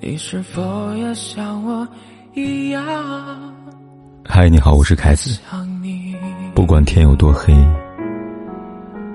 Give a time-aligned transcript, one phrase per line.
[0.00, 1.86] 你是否也像我
[2.32, 2.84] 一样？
[4.24, 5.36] 嗨，你好，我是凯子。
[6.54, 7.52] 不管天有多黑，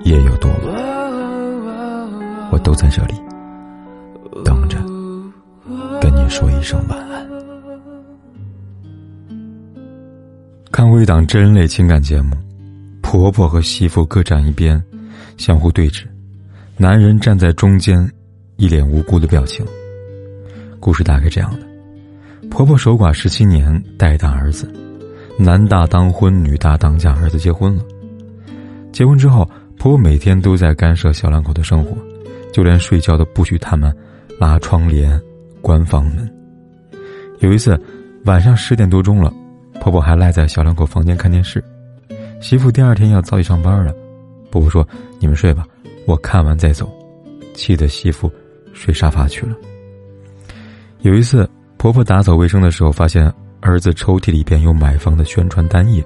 [0.02, 0.74] 夜有多晚，
[2.52, 3.14] 我都在这里
[4.44, 4.76] 等着
[6.02, 7.26] 跟你说一声晚安。
[10.70, 12.36] 看过一档真人类情感节目，
[13.00, 14.82] 婆婆和媳妇各站一边，
[15.38, 16.04] 相互对峙，
[16.76, 18.06] 男人站在中间，
[18.56, 19.64] 一脸无辜的表情。
[20.84, 21.66] 故事大概这样的：
[22.50, 24.70] 婆婆守寡十七年，带大儿子，
[25.38, 27.82] 男大当婚，女大当嫁，儿子结婚了。
[28.92, 31.96] 结婚之后，婆婆每天都在干涉小两口的生活，
[32.52, 33.96] 就连睡觉都不许他们
[34.38, 35.18] 拉窗帘、
[35.62, 36.30] 关房门。
[37.38, 37.80] 有一次，
[38.26, 39.32] 晚上十点多钟了，
[39.80, 41.64] 婆婆还赖在小两口房间看电视。
[42.42, 43.90] 媳妇第二天要早起上班了，
[44.50, 44.86] 婆婆说
[45.18, 45.66] ：“你们睡吧，
[46.06, 46.92] 我看完再走。”
[47.56, 48.30] 气得媳妇
[48.74, 49.56] 睡沙发去了。
[51.04, 56.02] 有一次，婆婆打扫卫生的时候，发现儿子抽屉里边有买房的宣传单页，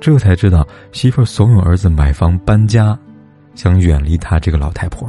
[0.00, 2.98] 这才知道媳妇怂恿儿子买房搬家，
[3.54, 5.08] 想远离她这个老太婆。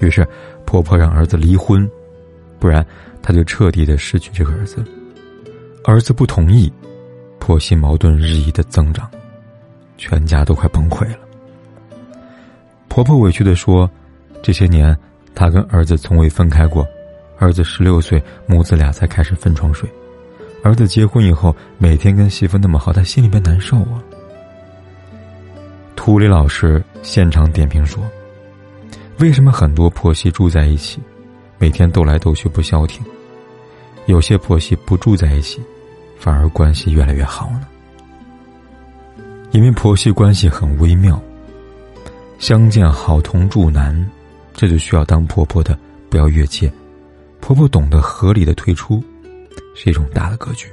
[0.00, 0.26] 于是，
[0.66, 1.88] 婆婆让儿子离婚，
[2.58, 2.84] 不然
[3.22, 4.84] 她就彻底的失去这个儿子。
[5.84, 6.68] 儿子不同意，
[7.38, 9.08] 婆媳矛盾日益的增长，
[9.96, 11.18] 全家都快崩溃了。
[12.88, 13.88] 婆婆委屈的说
[14.42, 14.98] ：“这些年，
[15.32, 16.84] 她跟儿子从未分开过。”
[17.40, 19.90] 儿子十六岁，母子俩才开始分床睡。
[20.62, 23.96] 儿子结婚以后，每天跟媳妇那么好，他心里边难受啊。
[25.96, 28.02] 涂磊老师现场点评说
[29.20, 31.00] ：“为什么很多婆媳住在一起，
[31.56, 33.02] 每天斗来斗去不消停？
[34.04, 35.62] 有些婆媳不住在一起，
[36.18, 37.66] 反而关系越来越好呢？
[39.52, 41.18] 因为婆媳关系很微妙，
[42.38, 44.10] 相见好同住难，
[44.52, 45.78] 这就需要当婆婆的
[46.10, 46.70] 不要越界。”
[47.40, 49.02] 婆婆懂得合理的退出，
[49.74, 50.68] 是一种大的格局。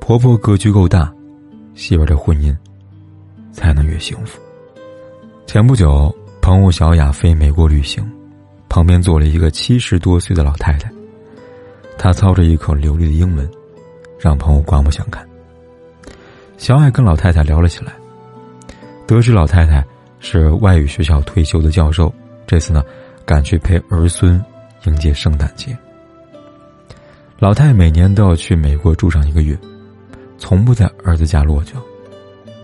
[0.00, 1.12] 婆婆格局够大，
[1.74, 2.56] 媳妇的婚姻
[3.52, 4.40] 才能越幸福。
[5.46, 8.04] 前不久，朋友小雅飞美国旅行，
[8.68, 10.90] 旁边坐了一个七十多岁的老太太，
[11.96, 13.48] 她操着一口流利的英文，
[14.18, 15.26] 让朋友刮目相看。
[16.56, 17.92] 小雅跟老太太聊了起来，
[19.06, 19.84] 得知老太太
[20.18, 22.12] 是外语学校退休的教授，
[22.46, 22.82] 这次呢，
[23.24, 24.42] 赶去陪儿孙。
[24.84, 25.76] 迎接圣诞节，
[27.38, 29.58] 老太每年都要去美国住上一个月，
[30.38, 31.82] 从不在儿子家落脚。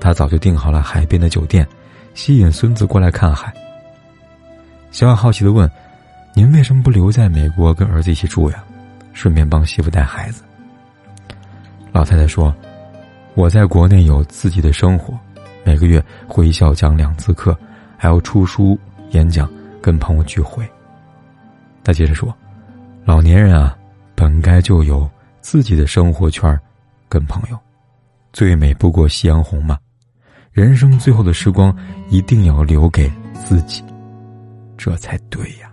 [0.00, 1.66] 她早就订好了海边的酒店，
[2.14, 3.52] 吸引孙子过来看海。
[4.90, 5.68] 小雅好奇的问
[6.34, 8.62] ：“您为什么不留在美国跟儿子一起住呀？
[9.12, 10.44] 顺便帮媳妇带孩子？”
[11.90, 12.54] 老太太说
[13.34, 15.18] ：“我在国内有自己的生活，
[15.64, 17.58] 每个月回校讲两次课，
[17.96, 18.78] 还要出书、
[19.10, 19.50] 演讲、
[19.82, 20.64] 跟朋友聚会。”
[21.84, 22.34] 他接着说
[23.04, 23.76] ：“老年人啊，
[24.14, 25.08] 本该就有
[25.42, 26.58] 自己的生活圈
[27.10, 27.58] 跟朋友，
[28.32, 29.78] 最美不过夕阳红嘛。
[30.50, 31.76] 人生最后的时光，
[32.08, 33.84] 一定要留给自己，
[34.78, 35.70] 这才对呀。”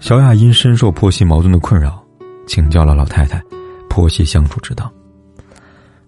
[0.00, 2.02] 小雅因深受婆媳矛盾的困扰，
[2.46, 3.38] 请教了老太太
[3.90, 4.90] 婆媳相处之道。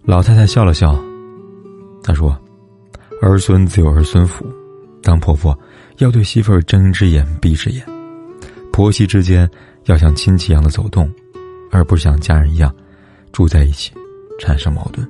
[0.03, 0.99] 老太太笑了笑，
[2.03, 2.35] 她说
[3.21, 4.47] ：“儿孙自有儿孙福，
[5.03, 5.57] 当婆婆。”
[5.99, 7.85] 要对媳妇儿睁一只眼闭一只眼，
[8.73, 9.49] 婆媳之间
[9.85, 11.11] 要像亲戚一样的走动，
[11.71, 12.75] 而不是像家人一样
[13.33, 13.93] 住在一起，
[14.39, 15.07] 产生矛盾。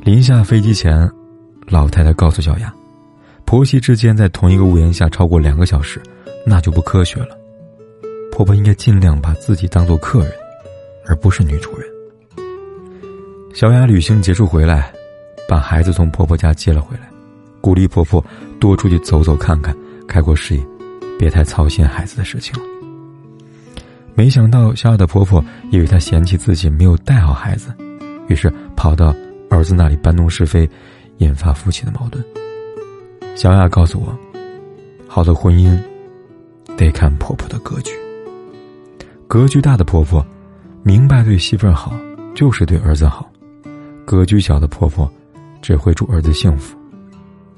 [0.00, 1.08] 临下飞机前，
[1.68, 2.74] 老太太告诉小雅，
[3.44, 6.02] 婆媳之间在同一个屋檐下超过两个小时，
[6.46, 7.38] 那就不科学了。
[8.32, 10.32] 婆婆应该尽量把自己当做客人，
[11.06, 11.88] 而不是女主人。
[13.54, 14.90] 小雅旅行结束回来，
[15.46, 17.11] 把孩子从婆婆家接了回来。
[17.62, 18.22] 鼓励婆婆
[18.60, 19.74] 多出去走走看看，
[20.06, 20.66] 开阔视野，
[21.18, 22.68] 别太操心孩子的事情了。
[24.14, 27.72] 没想到小雅的婆婆以为她嫌弃自己没有带好孩子，
[28.28, 29.14] 于是跑到
[29.48, 30.68] 儿子那里搬弄是非，
[31.18, 32.22] 引发夫妻的矛盾。
[33.36, 34.12] 小雅告诉我，
[35.06, 35.80] 好的婚姻
[36.76, 37.92] 得看婆婆的格局。
[39.28, 40.26] 格局大的婆婆，
[40.82, 41.94] 明白对媳妇好
[42.34, 43.24] 就是对儿子好；
[44.04, 45.10] 格局小的婆婆，
[45.62, 46.76] 只会祝儿子幸福。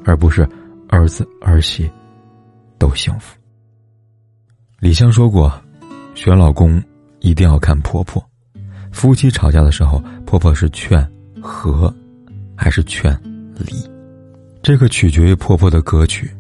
[0.05, 0.49] 而不是
[0.89, 1.91] 儿子儿媳
[2.79, 3.37] 都幸福。
[4.79, 5.53] 李湘说过
[6.15, 6.83] ：“选老公
[7.21, 8.23] 一定要看婆婆。
[8.93, 11.05] 夫妻吵架的时候，婆婆是劝
[11.41, 11.93] 和
[12.57, 13.19] 还是劝
[13.59, 13.75] 离，
[14.63, 16.31] 这个取决于婆婆的格局。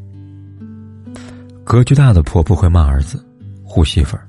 [1.64, 3.24] 格局大的婆婆会骂儿子、
[3.64, 4.22] 护媳妇儿；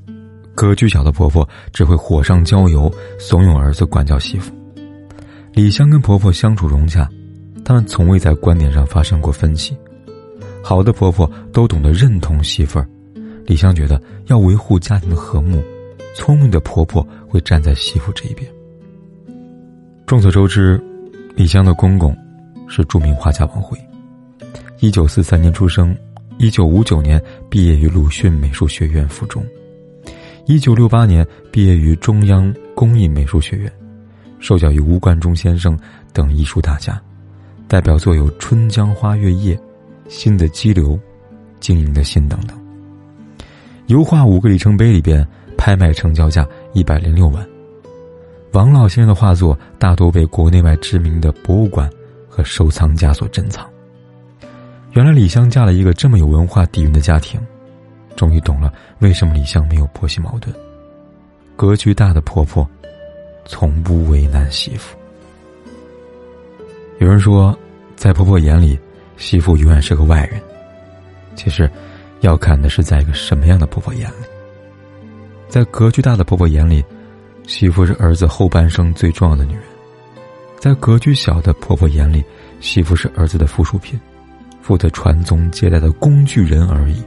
[0.55, 2.89] 格局小的婆婆只会火上浇油，
[3.19, 4.53] 怂恿儿子管教媳妇。
[5.51, 7.07] 李湘跟婆婆相处融洽。”
[7.65, 9.75] 他们从未在观点上发生过分歧，
[10.63, 12.87] 好的婆婆都懂得认同媳妇儿，
[13.43, 15.63] 李湘觉得要维护家庭的和睦，
[16.13, 18.47] 聪明的婆婆会站在媳妇这一边。
[20.05, 20.79] 众所周知，
[21.35, 22.15] 李湘的公公
[22.67, 23.75] 是著名画家王辉，
[24.79, 25.97] 一九四三年出生，
[26.37, 27.19] 一九五九年
[27.49, 29.43] 毕业于鲁迅美术学院附中，
[30.45, 33.71] 一九六八年毕业于中央工艺美术学院，
[34.37, 35.75] 受教于吴冠中先生
[36.13, 37.01] 等艺术大家，
[37.67, 39.55] 代表作有《春江花月夜》
[40.07, 40.89] 《新的激流》
[41.59, 42.57] 《经营的心》等等。
[43.87, 45.27] 油画《五个里程碑》里边
[45.57, 47.45] 拍卖成交价一百零六万。
[48.51, 51.89] 王老先生的画作大多被国内外知名的博物馆
[52.29, 53.67] 和收藏家所珍藏。
[54.93, 57.39] 原来李湘嫁了一个这么有文化底蕴的家庭，
[58.15, 60.55] 终于懂了为什么李湘没有婆媳矛盾。
[61.55, 62.65] 格局大的婆婆，
[63.45, 64.95] 从不为难媳妇。
[66.99, 67.57] 有人说，
[67.95, 68.79] 在婆婆眼里，
[69.17, 70.41] 媳妇永远是个外人。
[71.35, 71.69] 其实。
[72.21, 74.25] 要看的是在一个什么样的婆婆眼里，
[75.47, 76.83] 在格局大的婆婆眼里，
[77.45, 79.61] 媳妇是儿子后半生最重要的女人；
[80.57, 82.23] 在格局小的婆婆眼里，
[82.61, 83.99] 媳妇是儿子的附属品，
[84.59, 87.03] 负责传宗接代的工具人而已。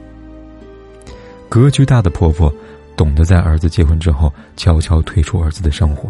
[1.49, 2.53] 格局大的婆婆
[2.95, 6.09] 懂得在儿子结婚之后悄悄退出儿子的生活，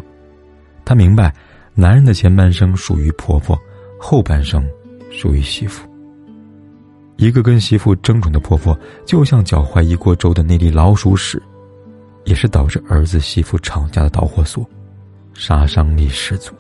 [0.86, 1.34] 她明白，
[1.74, 3.60] 男人的前半生属于婆婆，
[4.00, 4.66] 后半生
[5.12, 5.88] 属于媳妇。
[7.18, 11.42] 一个跟媳妇争宠的婆婆，就像搅坏一锅粥的那粒老鼠屎，
[12.24, 14.66] 也是导致儿子媳妇吵架的导火索，
[15.34, 16.54] 杀伤力十足。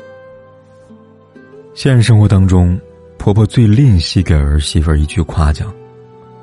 [1.74, 2.78] 现实生活当中，
[3.18, 5.74] 婆婆最吝惜给儿媳妇一句夸奖，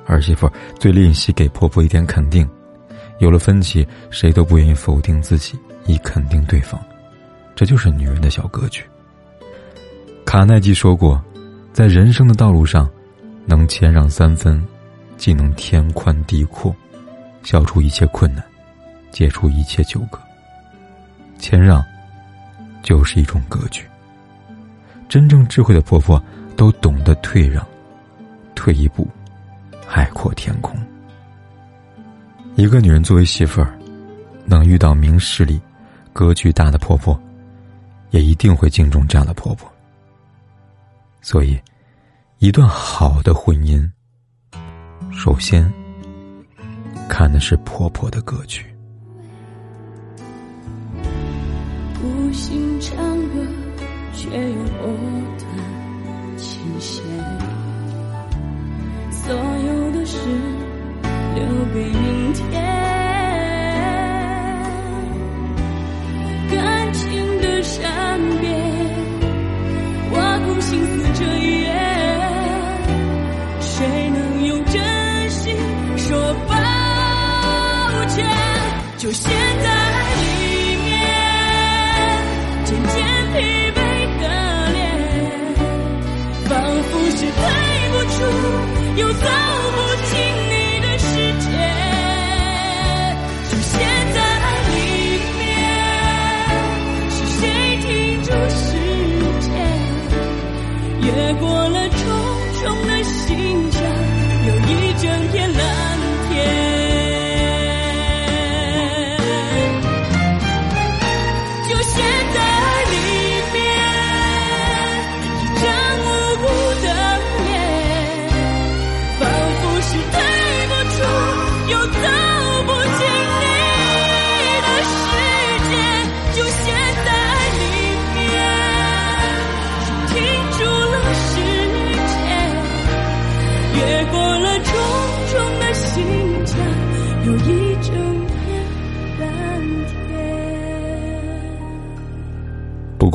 [0.07, 2.49] 儿媳妇最吝惜给婆婆一点肯定。
[3.19, 6.81] 有了分歧，谁都不愿意否定自己，以肯定对方，
[7.55, 8.83] 这就是女人的小格局。
[10.27, 11.25] 卡耐基说过，
[11.73, 12.87] 在人生的道路上。
[13.49, 14.61] 能谦让三分，
[15.17, 16.75] 既能天宽地阔，
[17.45, 18.45] 消除一切困难，
[19.13, 20.19] 解除一切纠葛。
[21.39, 21.81] 谦让，
[22.83, 23.85] 就是一种格局。
[25.09, 26.21] 真正智慧的婆婆
[26.57, 27.65] 都懂得退让，
[28.57, 29.07] 退一步，
[29.87, 30.77] 海阔天空。
[32.57, 33.79] 一个女人作为媳妇儿，
[34.45, 35.61] 能遇到明事理、
[36.13, 37.17] 格局大的婆婆，
[38.11, 39.73] 也一定会敬重这样的婆婆。
[41.27, 41.59] 所以。
[42.39, 43.91] 一段好的婚姻，
[45.11, 45.73] 首先
[47.09, 48.63] 看的是婆婆的格局。
[52.05, 52.95] 无心唱
[53.31, 53.47] 歌，
[54.13, 54.97] 却又藕
[55.39, 57.03] 断琴弦。
[59.11, 60.19] 所有的事
[61.35, 61.43] 留
[61.73, 62.86] 给明天。
[70.77, 71.56] 心思这一